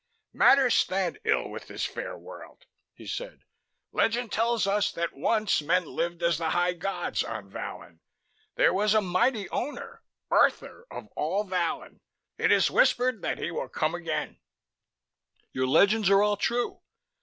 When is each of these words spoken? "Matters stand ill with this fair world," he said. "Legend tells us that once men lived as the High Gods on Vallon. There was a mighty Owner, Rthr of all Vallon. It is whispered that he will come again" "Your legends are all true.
"Matters 0.33 0.73
stand 0.73 1.19
ill 1.25 1.47
with 1.47 1.67
this 1.67 1.85
fair 1.85 2.17
world," 2.17 2.65
he 2.95 3.05
said. 3.05 3.43
"Legend 3.91 4.31
tells 4.31 4.65
us 4.65 4.91
that 4.93 5.13
once 5.13 5.61
men 5.61 5.85
lived 5.85 6.23
as 6.23 6.39
the 6.39 6.49
High 6.49 6.73
Gods 6.73 7.23
on 7.23 7.51
Vallon. 7.51 7.99
There 8.55 8.73
was 8.73 8.95
a 8.95 9.01
mighty 9.01 9.47
Owner, 9.49 10.01
Rthr 10.31 10.85
of 10.89 11.05
all 11.15 11.43
Vallon. 11.43 12.01
It 12.39 12.51
is 12.51 12.71
whispered 12.71 13.21
that 13.21 13.37
he 13.37 13.51
will 13.51 13.69
come 13.69 13.93
again" 13.93 14.39
"Your 15.53 15.67
legends 15.67 16.09
are 16.09 16.23
all 16.23 16.35
true. 16.35 16.81